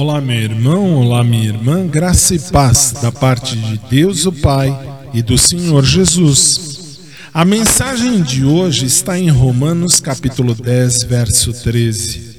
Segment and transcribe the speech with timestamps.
[0.00, 4.72] Olá, meu irmão, olá, minha irmã, graça e paz da parte de Deus, o Pai
[5.12, 7.00] e do Senhor Jesus.
[7.34, 12.36] A mensagem de hoje está em Romanos, capítulo 10, verso 13,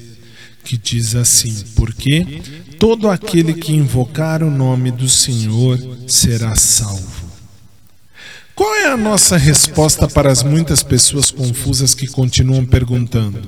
[0.64, 2.40] que diz assim: Porque
[2.78, 7.19] todo aquele que invocar o nome do Senhor será salvo.
[8.60, 13.40] Qual é a nossa resposta para as muitas pessoas confusas que continuam perguntando: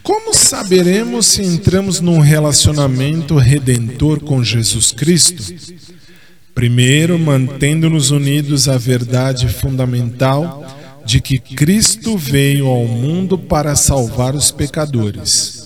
[0.00, 5.42] como saberemos se entramos num relacionamento redentor com Jesus Cristo?
[6.54, 10.64] Primeiro, mantendo-nos unidos à verdade fundamental
[11.04, 15.64] de que Cristo veio ao mundo para salvar os pecadores.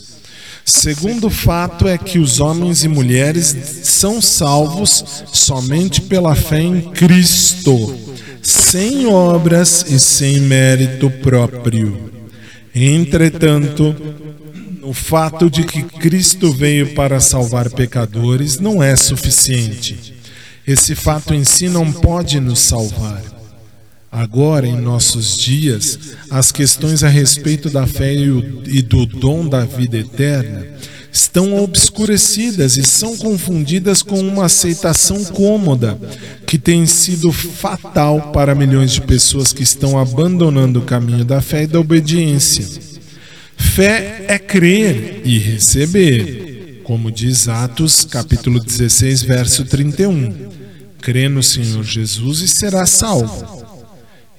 [0.65, 8.08] Segundo fato é que os homens e mulheres são salvos somente pela fé em Cristo,
[8.43, 12.11] sem obras e sem mérito próprio.
[12.75, 13.95] Entretanto,
[14.83, 20.15] o fato de que Cristo veio para salvar pecadores não é suficiente.
[20.67, 23.23] Esse fato em si não pode nos salvar.
[24.11, 25.99] Agora, em nossos dias,
[26.31, 30.67] as questões a respeito da fé e do dom da vida eterna
[31.13, 35.99] estão obscurecidas e são confundidas com uma aceitação cômoda
[36.49, 41.65] que tem sido fatal para milhões de pessoas que estão abandonando o caminho da fé
[41.65, 42.67] e da obediência.
[43.55, 50.49] Fé é crer e receber, como diz Atos, capítulo 16, verso 31.
[51.03, 53.67] Crê no Senhor Jesus e será salvo.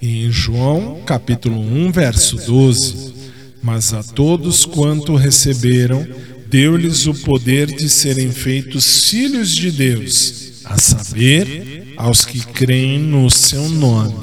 [0.01, 3.13] E em João, capítulo 1, verso 12.
[3.61, 6.07] Mas a todos quanto receberam,
[6.47, 13.29] deu-lhes o poder de serem feitos filhos de Deus, a saber, aos que creem no
[13.29, 14.15] seu nome.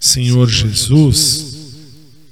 [0.00, 1.76] Senhor Jesus,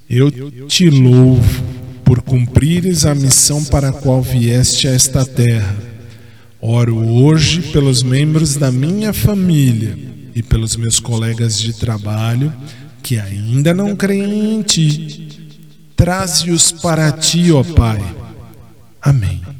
[0.08, 0.30] eu
[0.66, 1.62] te louvo
[2.02, 5.76] por cumprires a missão para a qual vieste a esta terra.
[6.58, 9.98] Oro hoje pelos membros da minha família
[10.34, 12.50] e pelos meus colegas de trabalho
[13.02, 15.28] que ainda não creem em ti.
[15.94, 18.00] Traze-os para ti, ó Pai.
[19.02, 19.55] Amém.